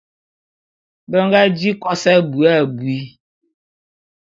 [1.09, 2.99] Be nga di kos abui abui.